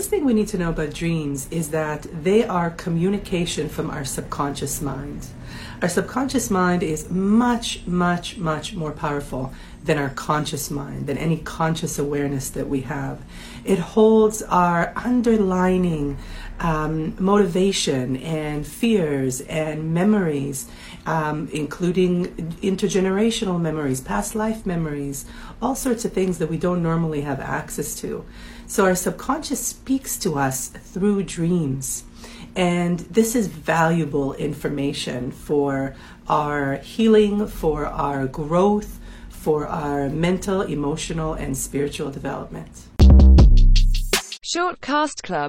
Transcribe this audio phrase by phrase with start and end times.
[0.00, 4.02] first thing we need to know about dreams is that they are communication from our
[4.02, 5.26] subconscious mind.
[5.82, 9.52] Our subconscious mind is much, much, much more powerful
[9.84, 13.20] than our conscious mind, than any conscious awareness that we have.
[13.62, 16.16] It holds our underlining
[16.60, 20.68] um, motivation and fears and memories,
[21.06, 22.26] um, including
[22.62, 25.24] intergenerational memories, past life memories,
[25.60, 28.24] all sorts of things that we don't normally have access to.
[28.66, 32.04] So our subconscious speaks to us through dreams.
[32.54, 35.94] And this is valuable information for
[36.28, 42.68] our healing, for our growth, for our mental, emotional, and spiritual development.
[44.52, 45.48] Shortcast Club